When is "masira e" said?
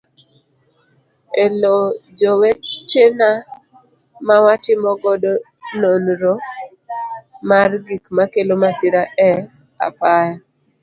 8.63-9.31